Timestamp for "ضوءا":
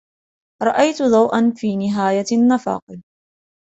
1.01-1.53